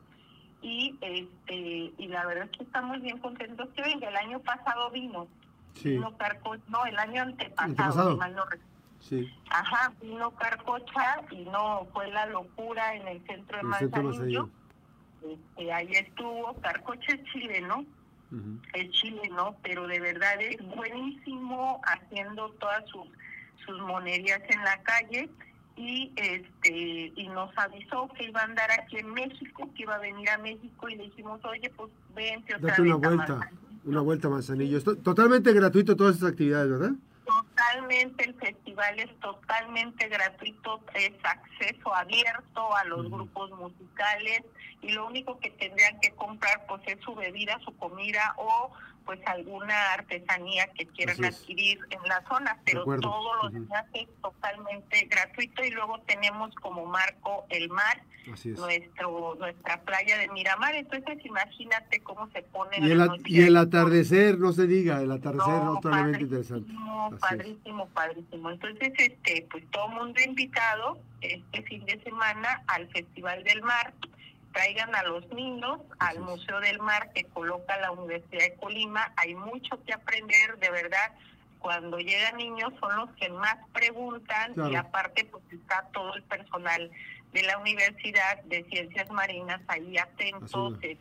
Y 0.62 0.96
este 1.00 1.92
y 1.96 2.08
la 2.08 2.24
verdad 2.26 2.48
es 2.50 2.58
que 2.58 2.64
estamos 2.64 3.00
bien 3.02 3.18
contentos. 3.18 3.68
Que 3.74 3.82
venga 3.82 4.08
el 4.08 4.16
año 4.16 4.40
pasado 4.40 4.90
vino. 4.90 5.28
Sí. 5.74 5.98
no 5.98 6.86
el 6.86 6.98
año 6.98 7.22
antepasado, 7.22 8.16
mal 8.16 8.34
no 8.34 8.44
recuerdo 8.44 8.73
Sí. 9.08 9.30
Ajá, 9.50 9.92
vino 10.00 10.30
Carcocha 10.30 11.22
y 11.30 11.44
no 11.44 11.86
fue 11.92 12.10
la 12.10 12.26
locura 12.26 12.94
en 12.94 13.06
el 13.06 13.26
centro 13.26 13.58
de 13.58 13.62
Manzanillo. 13.64 14.48
Este, 15.22 15.72
ahí 15.72 15.90
estuvo, 15.92 16.54
Carcocha 16.62 17.14
es 17.14 17.22
chileno, 17.24 17.84
es 18.72 18.90
chileno, 18.92 19.56
pero 19.62 19.86
de 19.86 20.00
verdad 20.00 20.40
es 20.40 20.56
buenísimo 20.74 21.80
haciendo 21.84 22.50
todas 22.52 22.84
sus, 22.88 23.06
sus 23.64 23.78
monerías 23.82 24.40
en 24.48 24.64
la 24.64 24.82
calle 24.82 25.28
y 25.76 26.12
este 26.16 27.12
y 27.14 27.28
nos 27.28 27.50
avisó 27.58 28.08
que 28.16 28.24
iba 28.24 28.40
a 28.40 28.44
andar 28.44 28.70
aquí 28.70 28.96
en 28.96 29.12
México, 29.12 29.68
que 29.76 29.82
iba 29.82 29.96
a 29.96 29.98
venir 29.98 30.30
a 30.30 30.38
México 30.38 30.88
y 30.88 30.96
le 30.96 31.04
dijimos, 31.04 31.44
oye, 31.44 31.70
pues 31.76 31.90
vente 32.14 32.54
otra 32.54 32.70
Date 32.70 32.82
una 32.82 32.96
vuelta, 32.96 33.50
una 33.84 34.00
vuelta 34.00 34.28
a 34.28 34.30
Manzanillo. 34.30 34.82
totalmente 34.82 35.52
gratuito 35.52 35.94
todas 35.94 36.16
esas 36.16 36.30
actividades, 36.30 36.70
¿verdad? 36.70 36.92
Totalmente, 37.64 38.24
el 38.24 38.34
festival 38.34 39.00
es 39.00 39.20
totalmente 39.20 40.08
gratuito, 40.08 40.80
es 40.94 41.12
acceso 41.22 41.94
abierto 41.94 42.74
a 42.76 42.84
los 42.84 43.10
grupos 43.10 43.50
musicales 43.52 44.42
y 44.82 44.90
lo 44.90 45.06
único 45.06 45.38
que 45.38 45.50
tendrían 45.50 45.98
que 46.00 46.10
comprar 46.10 46.66
pues 46.66 46.82
es 46.86 46.98
su 47.00 47.14
bebida, 47.14 47.58
su 47.64 47.74
comida 47.76 48.34
o 48.36 48.70
pues 49.04 49.20
alguna 49.26 49.92
artesanía 49.92 50.66
que 50.68 50.86
quieran 50.86 51.24
adquirir 51.24 51.78
en 51.90 52.08
la 52.08 52.22
zona, 52.28 52.58
pero 52.64 52.84
todo 52.84 53.42
lo 53.42 53.50
demás 53.50 53.84
es 53.92 54.08
totalmente 54.22 55.06
gratuito 55.10 55.64
y 55.64 55.70
luego 55.70 56.00
tenemos 56.06 56.54
como 56.56 56.86
marco 56.86 57.46
el 57.50 57.68
mar, 57.68 58.02
nuestro 58.56 59.36
nuestra 59.38 59.80
playa 59.82 60.18
de 60.18 60.28
Miramar, 60.28 60.74
entonces 60.74 61.18
imagínate 61.24 62.00
cómo 62.00 62.28
se 62.30 62.42
pone 62.42 62.78
y 62.78 62.90
el, 62.90 63.10
y 63.26 63.42
el 63.42 63.56
atardecer, 63.56 64.38
no 64.38 64.52
se 64.52 64.66
diga, 64.66 65.02
el 65.02 65.12
atardecer 65.12 65.62
no, 65.62 65.74
totalmente 65.80 66.22
interesante. 66.22 66.72
Padrísimo, 67.20 67.86
padrísimo. 67.88 68.50
Entonces, 68.50 68.92
este, 68.96 69.46
pues 69.50 69.64
todo 69.70 69.88
mundo 69.88 70.20
invitado 70.24 70.98
este 71.20 71.62
fin 71.62 71.84
de 71.84 72.02
semana 72.02 72.62
al 72.66 72.88
Festival 72.88 73.44
del 73.44 73.62
Mar 73.62 73.92
traigan 74.54 74.94
a 74.94 75.02
los 75.02 75.28
niños 75.30 75.80
al 75.98 76.20
Museo 76.20 76.60
del 76.60 76.78
Mar 76.78 77.10
que 77.12 77.24
coloca 77.24 77.76
la 77.80 77.90
Universidad 77.90 78.44
de 78.44 78.54
Colima. 78.54 79.12
Hay 79.16 79.34
mucho 79.34 79.82
que 79.84 79.92
aprender, 79.92 80.58
de 80.60 80.70
verdad. 80.70 81.12
Cuando 81.58 81.98
llegan 81.98 82.36
niños 82.36 82.72
son 82.78 82.96
los 82.96 83.10
que 83.16 83.28
más 83.30 83.56
preguntan 83.72 84.52
y 84.70 84.76
aparte 84.76 85.24
pues 85.24 85.42
está 85.50 85.88
todo 85.92 86.14
el 86.14 86.22
personal 86.24 86.90
de 87.32 87.42
la 87.42 87.58
Universidad 87.58 88.42
de 88.44 88.64
Ciencias 88.64 89.10
Marinas 89.10 89.60
ahí 89.66 89.98
atentos 89.98 90.74
este, 90.82 90.98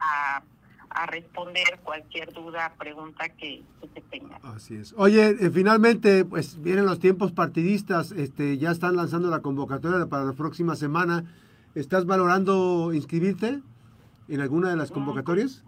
a, 0.00 0.42
responder 1.08 1.78
cualquier 1.84 2.32
duda, 2.32 2.72
pregunta 2.78 3.28
que, 3.28 3.62
se 3.92 4.00
tenga. 4.00 4.38
Así 4.42 4.76
es. 4.76 4.94
Oye, 4.96 5.28
eh, 5.28 5.50
finalmente, 5.50 6.24
pues 6.24 6.62
vienen 6.62 6.86
los 6.86 7.00
tiempos 7.00 7.32
partidistas, 7.32 8.12
este, 8.12 8.56
ya 8.56 8.70
están 8.70 8.96
lanzando 8.96 9.28
la 9.28 9.40
convocatoria 9.40 10.06
para 10.06 10.24
la 10.24 10.32
próxima 10.32 10.74
semana. 10.74 11.24
¿Estás 11.76 12.06
valorando 12.06 12.94
inscribirte 12.94 13.60
en 14.28 14.40
alguna 14.40 14.70
de 14.70 14.76
las 14.76 14.90
convocatorias? 14.90 15.62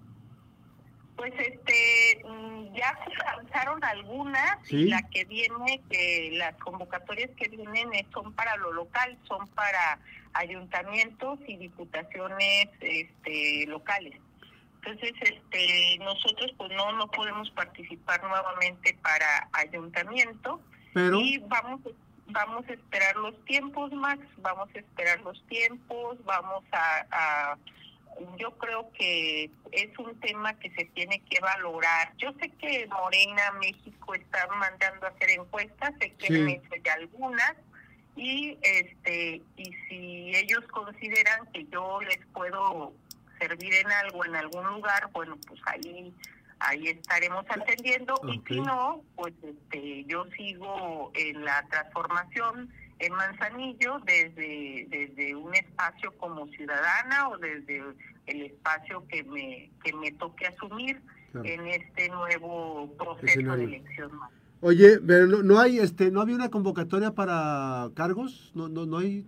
Pues 1.16 1.34
este, 1.38 2.24
mm, 2.26 2.74
ya 2.74 2.98
avanzaron 3.30 3.84
algunas 3.84 4.72
y 4.72 4.86
la 4.86 5.02
que 5.02 5.26
viene, 5.26 5.82
que 5.90 6.30
las 6.32 6.56
convocatorias 6.56 7.30
que 7.36 7.50
vienen 7.50 7.90
son 8.10 8.32
para 8.32 8.56
lo 8.56 8.72
local, 8.72 9.18
son 9.28 9.46
para 9.48 10.00
ayuntamientos 10.32 11.40
y 11.46 11.58
diputaciones 11.58 12.68
este, 12.80 13.66
locales. 13.66 14.18
Entonces, 14.76 15.12
este, 15.20 15.98
nosotros 15.98 16.54
pues 16.56 16.70
no 16.74 16.90
no 16.92 17.10
podemos 17.10 17.50
participar 17.50 18.22
nuevamente 18.22 18.96
para 19.02 19.50
ayuntamiento 19.52 20.62
Pero... 20.94 21.20
y 21.20 21.36
vamos 21.36 21.82
vamos 22.28 22.68
a 22.68 22.72
esperar 22.72 23.16
los 23.16 23.44
tiempos, 23.44 23.92
Max, 23.92 24.20
vamos 24.38 24.68
a 24.74 24.78
esperar 24.78 25.20
los 25.20 25.42
tiempos, 25.46 26.22
vamos 26.24 26.64
a 26.72 27.56
yo 28.38 28.56
creo 28.58 28.90
que 28.92 29.50
es 29.72 29.98
un 29.98 30.18
tema 30.20 30.54
que 30.58 30.70
se 30.70 30.84
tiene 30.86 31.20
que 31.30 31.40
valorar. 31.40 32.12
Yo 32.18 32.32
sé 32.40 32.50
que 32.50 32.86
Morena 32.88 33.52
México 33.60 34.14
está 34.14 34.46
mandando 34.48 35.06
a 35.06 35.10
hacer 35.10 35.30
encuestas, 35.30 35.94
sé 36.00 36.12
que 36.14 36.34
han 36.34 36.48
hecho 36.48 36.74
ya 36.84 36.94
algunas 36.94 37.54
y 38.16 38.58
este 38.62 39.42
y 39.56 39.72
si 39.88 40.36
ellos 40.36 40.64
consideran 40.72 41.46
que 41.52 41.66
yo 41.66 42.00
les 42.02 42.18
puedo 42.32 42.92
servir 43.38 43.74
en 43.74 43.90
algo 43.92 44.24
en 44.24 44.34
algún 44.34 44.66
lugar, 44.66 45.10
bueno, 45.12 45.36
pues 45.46 45.60
ahí 45.66 46.12
ahí 46.60 46.88
estaremos 46.88 47.44
atendiendo. 47.48 48.14
Y 48.28 48.42
si 48.46 48.60
no, 48.60 49.02
pues 49.16 49.34
este 49.42 50.04
yo 50.04 50.24
sigo 50.36 51.12
en 51.14 51.44
la 51.44 51.64
transformación 51.70 52.70
en 52.98 53.12
Manzanillo 53.12 54.00
desde, 54.04 54.86
desde 54.90 55.34
un 55.36 55.54
espacio 55.54 56.12
como 56.18 56.46
ciudadana 56.48 57.28
o 57.28 57.38
desde 57.38 57.82
el 58.26 58.42
espacio 58.42 59.06
que 59.08 59.22
me, 59.24 59.70
que 59.84 59.92
me 59.92 60.10
toque 60.12 60.46
asumir 60.46 61.00
en 61.44 61.66
este 61.68 62.08
nuevo 62.08 62.92
proceso 62.98 63.56
de 63.56 63.64
elección. 63.64 64.10
Oye, 64.60 64.98
pero 65.06 65.26
no, 65.28 65.42
no, 65.42 65.60
hay, 65.60 65.78
este, 65.78 66.10
no 66.10 66.20
había 66.20 66.34
una 66.34 66.50
convocatoria 66.50 67.12
para 67.14 67.90
cargos, 67.94 68.50
no, 68.54 68.68
no, 68.68 68.86
no 68.86 68.98
hay, 68.98 69.24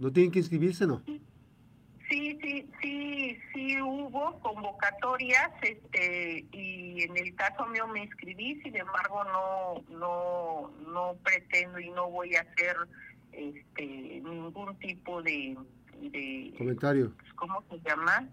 no 0.00 0.10
tienen 0.10 0.32
que 0.32 0.40
inscribirse, 0.40 0.86
¿no? 0.86 1.02
Sí, 1.06 2.38
sí, 2.42 2.66
sí, 3.66 3.80
hubo 3.80 4.38
convocatorias, 4.40 5.50
este, 5.62 6.46
y 6.52 7.02
en 7.02 7.16
el 7.16 7.34
caso 7.34 7.66
mío 7.66 7.86
me 7.88 8.04
inscribí, 8.04 8.60
sin 8.62 8.76
embargo 8.76 9.24
no, 9.24 9.84
no, 9.98 10.70
no 10.92 11.16
pretendo 11.22 11.78
y 11.78 11.90
no 11.90 12.10
voy 12.10 12.34
a 12.36 12.40
hacer, 12.40 12.76
este, 13.32 13.84
ningún 13.84 14.76
tipo 14.78 15.22
de, 15.22 15.56
de 16.00 16.54
comentario. 16.56 17.12
Pues, 17.16 17.32
¿Cómo 17.34 17.64
se 17.70 17.78
llama? 17.80 18.28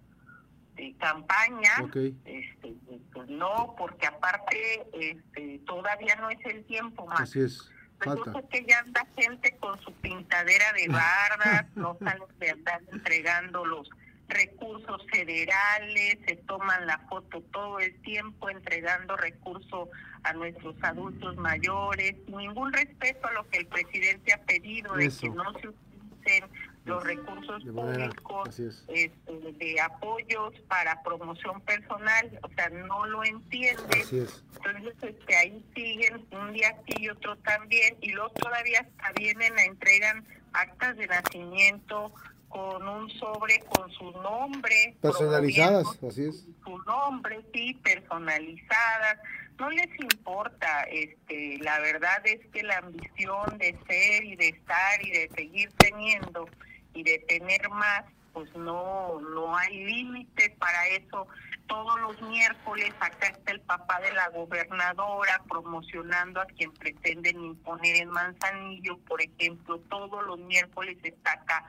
De 0.75 0.95
campaña. 0.99 1.89
Este, 2.25 2.75
pues 3.13 3.29
no, 3.29 3.75
porque 3.77 4.07
aparte, 4.07 4.87
este, 4.93 5.59
todavía 5.65 6.15
no 6.15 6.29
es 6.29 6.39
el 6.45 6.63
tiempo 6.65 7.05
más. 7.07 7.21
Así 7.21 7.41
es 7.41 7.71
Resulta 8.01 8.41
que 8.49 8.65
ya 8.65 8.79
anda 8.79 9.05
gente 9.15 9.55
con 9.59 9.79
su 9.81 9.93
pintadera 9.93 10.73
de 10.73 10.87
bardas, 10.89 11.65
no 11.75 11.97
salen 11.99 12.23
de 12.39 12.49
andar 12.49 12.81
entregando 12.91 13.65
los 13.65 13.89
recursos 14.31 15.05
federales, 15.11 16.17
se 16.25 16.35
toman 16.47 16.87
la 16.87 16.97
foto 17.09 17.41
todo 17.51 17.79
el 17.79 17.99
tiempo 18.01 18.49
entregando 18.49 19.15
recursos 19.17 19.89
a 20.23 20.33
nuestros 20.33 20.75
adultos 20.83 21.35
mayores, 21.37 22.15
ningún 22.27 22.71
respeto 22.73 23.27
a 23.27 23.33
lo 23.33 23.47
que 23.49 23.59
el 23.59 23.67
presidente 23.67 24.33
ha 24.33 24.41
pedido 24.43 24.93
de 24.95 25.09
que 25.09 25.29
no 25.29 25.51
se 25.59 25.67
utilicen 25.69 26.45
los 26.85 27.03
recursos 27.03 27.63
públicos 27.63 28.59
este, 28.59 29.53
de 29.53 29.81
apoyos 29.81 30.53
para 30.67 31.01
promoción 31.03 31.61
personal, 31.61 32.39
o 32.41 32.49
sea, 32.55 32.69
no 32.69 33.05
lo 33.05 33.23
entiende. 33.23 34.01
Entonces, 34.01 34.95
este, 35.01 35.35
ahí 35.35 35.63
siguen 35.75 36.25
un 36.31 36.53
día 36.53 36.69
aquí 36.69 36.95
y 37.03 37.09
otro 37.09 37.37
también, 37.37 37.97
y 38.01 38.11
luego 38.11 38.31
todavía 38.31 38.79
hasta 38.79 39.11
vienen 39.13 39.57
a 39.59 39.63
entregan 39.63 40.25
actas 40.53 40.97
de 40.97 41.07
nacimiento 41.07 42.11
con 42.51 42.87
un 42.87 43.09
sobre 43.11 43.59
con 43.61 43.89
su 43.91 44.11
nombre. 44.11 44.95
Personalizadas, 45.01 45.87
así 46.07 46.25
es. 46.25 46.45
Su 46.63 46.77
nombre, 46.79 47.41
sí, 47.53 47.73
personalizadas. 47.83 49.17
No 49.57 49.69
les 49.69 49.89
importa, 49.99 50.83
este, 50.83 51.57
la 51.59 51.79
verdad 51.79 52.21
es 52.25 52.45
que 52.47 52.63
la 52.63 52.77
ambición 52.77 53.57
de 53.57 53.77
ser 53.87 54.23
y 54.23 54.35
de 54.35 54.49
estar 54.49 55.05
y 55.05 55.11
de 55.11 55.29
seguir 55.35 55.71
teniendo 55.77 56.49
y 56.93 57.03
de 57.03 57.19
tener 57.19 57.69
más, 57.69 58.03
pues 58.33 58.53
no, 58.55 59.19
no 59.21 59.55
hay 59.55 59.85
límite 59.85 60.55
para 60.59 60.87
eso. 60.87 61.27
Todos 61.67 62.01
los 62.01 62.21
miércoles 62.23 62.91
acá 62.99 63.27
está 63.27 63.51
el 63.51 63.61
papá 63.61 64.01
de 64.01 64.11
la 64.13 64.29
gobernadora 64.29 65.41
promocionando 65.47 66.41
a 66.41 66.45
quien 66.45 66.71
pretenden 66.73 67.39
imponer 67.39 67.97
en 67.97 68.09
Manzanillo, 68.09 68.97
por 69.07 69.21
ejemplo, 69.21 69.79
todos 69.89 70.25
los 70.25 70.39
miércoles 70.39 70.97
está 71.03 71.33
acá 71.33 71.63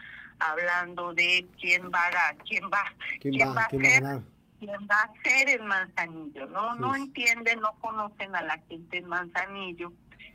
hablando 0.51 1.15
de 1.15 1.47
quién 1.61 1.91
va 1.91 2.07
a 2.07 2.35
quién 2.45 2.65
va, 2.65 2.85
quién, 3.21 3.49
va, 3.49 3.63
a 3.63 3.71
ser 3.71 4.23
quién 4.59 4.89
va 4.91 5.03
a 5.03 5.13
ser 5.23 5.49
en 5.49 5.67
Manzanillo, 5.67 6.47
no 6.47 6.75
no 6.75 6.95
entienden, 6.95 7.61
no 7.61 7.73
conocen 7.81 8.35
a 8.37 8.43
la 8.43 8.59
gente 8.69 8.99
en 8.99 9.09
Manzanillo, 9.09 9.93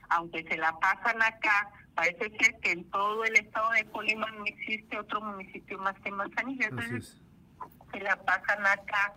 aunque 0.09 0.43
se 0.43 0.57
la 0.57 0.77
pasan 0.79 1.21
acá 1.21 1.71
parece 1.97 2.29
ser 2.37 2.59
que 2.59 2.71
en 2.71 2.83
todo 2.91 3.23
el 3.25 3.35
estado 3.35 3.71
de 3.71 3.85
Colima 3.85 4.29
no 4.31 4.45
existe 4.45 4.99
otro 4.99 5.19
municipio 5.19 5.79
más 5.79 5.99
que 6.01 6.11
Manzanillo. 6.11 6.67
Entonces, 6.67 7.17
se 7.91 7.99
la 8.01 8.15
pasan 8.23 8.65
acá 8.67 9.13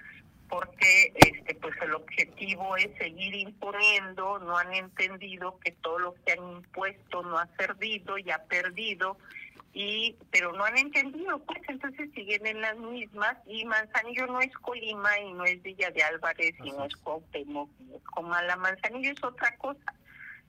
porque 0.48 1.12
este 1.14 1.54
pues 1.56 1.74
el 1.82 1.94
objetivo 1.94 2.76
es 2.76 2.88
seguir 2.96 3.34
imponiendo, 3.34 4.38
no 4.40 4.56
han 4.56 4.72
entendido 4.72 5.58
que 5.60 5.72
todo 5.72 5.98
lo 5.98 6.14
que 6.24 6.32
han 6.32 6.52
impuesto 6.56 7.22
no 7.22 7.38
ha 7.38 7.46
servido 7.58 8.18
y 8.18 8.30
ha 8.30 8.42
perdido 8.44 9.18
y 9.72 10.16
pero 10.30 10.52
no 10.52 10.64
han 10.64 10.76
entendido 10.76 11.38
pues 11.40 11.60
entonces 11.68 12.10
siguen 12.14 12.44
en 12.46 12.60
las 12.60 12.76
mismas 12.76 13.36
y 13.46 13.64
Manzanillo 13.64 14.26
no 14.26 14.40
es 14.40 14.52
Colima 14.58 15.18
y 15.20 15.32
no 15.32 15.44
es 15.44 15.62
Villa 15.62 15.90
de 15.90 16.02
Álvarez 16.02 16.54
y 16.64 16.72
no 16.72 16.84
es 16.84 16.96
Cuauhtémoc, 16.96 17.70
como 18.04 18.34
la 18.34 18.56
Manzanillo 18.56 19.12
es 19.12 19.22
otra 19.22 19.56
cosa. 19.58 19.94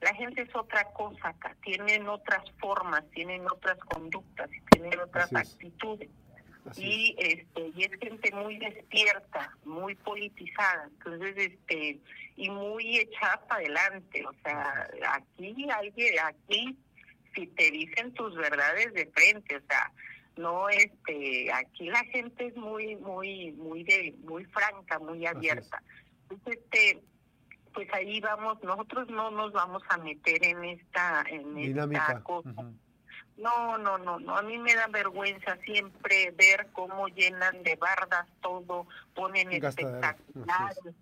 La 0.00 0.12
gente 0.14 0.42
es 0.42 0.54
otra 0.56 0.84
cosa 0.94 1.28
acá, 1.28 1.54
tienen 1.62 2.08
otras 2.08 2.42
formas, 2.58 3.04
tienen 3.12 3.46
otras 3.46 3.78
conductas, 3.78 4.50
tienen 4.72 4.98
otras 4.98 5.32
actitudes. 5.32 6.10
y 6.76 7.14
este 7.18 7.70
y 7.76 7.84
es 7.84 7.92
gente 8.00 8.32
muy 8.32 8.58
despierta, 8.58 9.56
muy 9.64 9.94
politizada, 9.94 10.88
entonces 10.98 11.36
este 11.36 12.00
y 12.34 12.50
muy 12.50 12.98
echada 12.98 13.40
para 13.46 13.60
adelante, 13.60 14.26
o 14.26 14.32
sea, 14.42 14.90
aquí 15.12 15.68
alguien 15.70 16.14
aquí 16.24 16.76
si 17.34 17.46
te 17.48 17.70
dicen 17.70 18.12
tus 18.14 18.34
verdades 18.36 18.92
de 18.94 19.06
frente, 19.06 19.56
o 19.56 19.60
sea, 19.68 19.92
no 20.36 20.68
este 20.68 21.52
aquí 21.52 21.88
la 21.90 22.04
gente 22.04 22.46
es 22.46 22.56
muy 22.56 22.96
muy 22.96 23.52
muy 23.52 23.84
de 23.84 24.14
muy 24.24 24.44
franca, 24.46 24.98
muy 24.98 25.26
abierta. 25.26 25.82
Entonces 26.28 26.58
este 26.64 27.02
pues 27.72 27.88
ahí 27.94 28.20
vamos, 28.20 28.62
nosotros 28.62 29.08
no 29.08 29.30
nos 29.30 29.52
vamos 29.52 29.82
a 29.88 29.98
meter 29.98 30.44
en 30.44 30.64
esta, 30.64 31.24
en 31.28 31.58
esta 31.58 32.20
cosa. 32.22 32.50
No, 33.38 33.78
no, 33.78 33.98
no, 33.98 34.20
no, 34.20 34.36
a 34.36 34.42
mí 34.42 34.58
me 34.58 34.74
da 34.74 34.86
vergüenza 34.88 35.56
siempre 35.64 36.32
ver 36.32 36.68
cómo 36.72 37.08
llenan 37.08 37.62
de 37.62 37.76
bardas 37.76 38.26
todo, 38.42 38.86
ponen 39.14 39.50
espectaculares, 39.52 40.94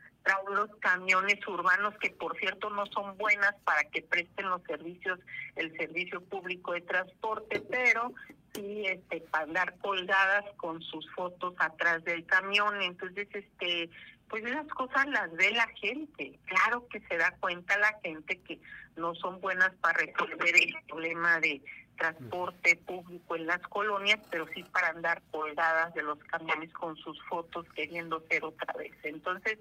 los 0.50 0.70
camiones 0.80 1.46
urbanos 1.46 1.94
que 1.98 2.10
por 2.10 2.36
cierto 2.38 2.70
no 2.70 2.86
son 2.86 3.16
buenas 3.16 3.54
para 3.64 3.84
que 3.84 4.02
presten 4.02 4.48
los 4.48 4.62
servicios, 4.62 5.18
el 5.56 5.76
servicio 5.76 6.20
público 6.22 6.72
de 6.72 6.82
transporte, 6.82 7.60
pero 7.70 8.12
sí 8.54 8.84
este 8.86 9.20
para 9.22 9.44
andar 9.44 9.78
colgadas 9.78 10.44
con 10.56 10.82
sus 10.82 11.08
fotos 11.12 11.54
atrás 11.58 12.04
del 12.04 12.26
camión, 12.26 12.80
entonces 12.82 13.28
este 13.32 13.90
pues 14.28 14.44
esas 14.44 14.68
cosas 14.68 15.08
las 15.08 15.32
ve 15.32 15.50
la 15.50 15.66
gente. 15.80 16.38
Claro 16.44 16.86
que 16.86 17.00
se 17.00 17.16
da 17.16 17.32
cuenta 17.40 17.76
la 17.78 17.98
gente 18.02 18.40
que 18.40 18.60
no 18.96 19.14
son 19.16 19.40
buenas 19.40 19.72
para 19.80 19.98
resolver 19.98 20.54
el 20.54 20.72
problema 20.86 21.40
de 21.40 21.60
transporte 21.98 22.76
público 22.76 23.36
en 23.36 23.46
las 23.46 23.60
colonias, 23.62 24.20
pero 24.30 24.46
sí 24.54 24.62
para 24.64 24.88
andar 24.88 25.20
colgadas 25.32 25.92
de 25.94 26.02
los 26.02 26.18
camiones 26.24 26.72
con 26.72 26.96
sus 26.96 27.20
fotos 27.24 27.66
queriendo 27.74 28.24
ser 28.30 28.44
otra 28.44 28.72
vez. 28.74 28.92
Entonces, 29.02 29.58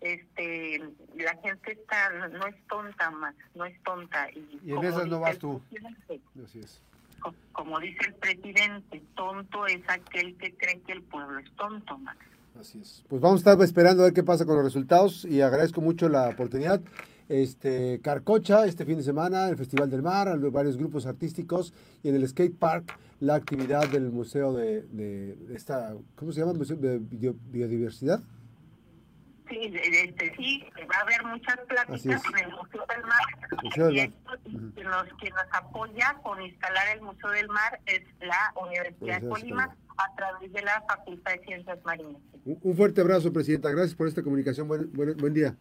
este 0.00 0.78
la 1.16 1.36
gente 1.42 1.72
está 1.72 2.28
no 2.28 2.46
es 2.46 2.56
tonta 2.68 3.10
más, 3.10 3.34
no 3.54 3.64
es 3.64 3.82
tonta. 3.82 4.28
Y, 4.30 4.72
en 4.72 4.84
esas 4.84 5.06
no 5.06 5.20
vas 5.20 5.38
tú. 5.38 5.60
Así 6.42 6.60
es. 6.60 6.80
Como 7.52 7.78
dice 7.80 8.06
el 8.06 8.14
presidente, 8.14 9.02
tonto 9.14 9.66
es 9.66 9.82
aquel 9.88 10.36
que 10.36 10.54
cree 10.54 10.80
que 10.80 10.92
el 10.92 11.02
pueblo 11.02 11.38
es 11.38 11.50
tonto, 11.56 11.98
más. 11.98 12.16
Así 12.58 12.80
es. 12.80 13.04
Pues 13.08 13.20
vamos 13.20 13.38
a 13.38 13.50
estar 13.50 13.62
esperando 13.64 14.02
a 14.02 14.06
ver 14.06 14.14
qué 14.14 14.22
pasa 14.22 14.46
con 14.46 14.56
los 14.56 14.64
resultados 14.64 15.26
y 15.26 15.42
agradezco 15.42 15.80
mucho 15.80 16.08
la 16.08 16.28
oportunidad. 16.28 16.80
Este 17.28 18.00
Carcocha 18.02 18.64
este 18.64 18.84
fin 18.84 18.96
de 18.96 19.04
semana, 19.04 19.48
el 19.48 19.56
Festival 19.56 19.90
del 19.90 20.02
Mar, 20.02 20.36
varios 20.50 20.76
grupos 20.76 21.06
artísticos 21.06 21.72
y 22.02 22.08
en 22.08 22.16
el 22.16 22.26
skate 22.26 22.58
park 22.58 22.98
la 23.20 23.34
actividad 23.34 23.88
del 23.88 24.10
Museo 24.10 24.54
de, 24.54 25.36
esta, 25.54 25.94
¿cómo 26.16 26.32
se 26.32 26.40
llama? 26.40 26.54
Museo 26.54 26.76
de 26.76 26.98
Biodiversidad. 26.98 28.20
Sí, 29.50 29.72
este, 29.74 30.32
sí, 30.36 30.64
va 30.90 30.96
a 30.98 31.00
haber 31.00 31.24
muchas 31.24 31.58
pláticas 31.68 32.22
en 32.24 32.38
el 32.38 32.52
Museo 32.52 32.86
del 32.88 33.02
Mar. 33.02 33.62
Museo 33.64 33.86
del 33.86 33.96
y 33.96 34.00
esto, 34.00 34.30
quien, 34.44 34.86
nos, 34.86 35.04
quien 35.18 35.34
nos 35.34 35.46
apoya 35.52 36.16
con 36.22 36.40
instalar 36.40 36.88
el 36.94 37.02
Museo 37.02 37.30
del 37.30 37.48
Mar 37.48 37.80
es 37.86 38.02
la 38.20 38.52
Universidad 38.62 39.20
de 39.20 39.28
Colima 39.28 39.76
a 39.98 40.14
través 40.14 40.52
de 40.52 40.62
la 40.62 40.82
Facultad 40.88 41.32
de 41.32 41.40
Ciencias 41.40 41.78
Marinas. 41.84 42.22
Un, 42.44 42.76
fuerte 42.76 43.00
abrazo, 43.00 43.32
Presidenta. 43.32 43.70
Gracias 43.70 43.94
por 43.94 44.06
esta 44.06 44.22
comunicación. 44.22 44.68
Buen, 44.68 44.92
buen, 44.92 45.16
buen 45.16 45.34
día. 45.34 45.56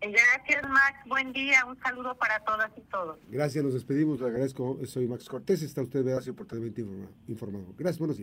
Gracias, 0.00 0.68
Max. 0.68 0.98
Buen 1.06 1.32
día. 1.32 1.64
Un 1.66 1.78
saludo 1.80 2.16
para 2.16 2.40
todas 2.40 2.70
y 2.76 2.80
todos. 2.82 3.18
Gracias, 3.28 3.62
nos 3.62 3.74
despedimos. 3.74 4.20
Le 4.20 4.26
agradezco. 4.26 4.78
Soy 4.86 5.06
Max 5.06 5.28
Cortés. 5.28 5.62
Está 5.62 5.82
usted, 5.82 6.02
Vedacio, 6.02 6.32
oportunamente 6.32 6.84
informado. 7.28 7.66
Gracias, 7.76 7.98
buenos 7.98 8.00
días. 8.00 8.10